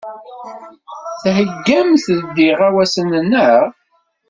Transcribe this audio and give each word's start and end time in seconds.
Theyyamt-d 1.21 2.37
iɣawasen, 2.47 3.09
naɣ? 3.31 3.61